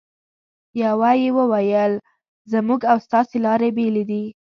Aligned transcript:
یوه 0.83 1.11
یې 1.21 1.29
وویل: 1.37 1.93
زموږ 2.53 2.81
او 2.91 2.97
ستاسې 3.05 3.37
لارې 3.45 3.69
بېلې 3.77 4.03
دي. 4.09 4.23